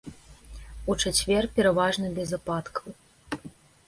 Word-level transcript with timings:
У 0.93 0.95
чацвер 1.03 1.43
пераважна 1.59 2.07
без 2.17 2.29
ападкаў. 2.39 2.89